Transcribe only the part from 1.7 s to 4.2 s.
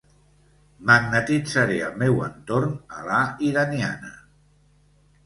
el meu entorn a la iraniana.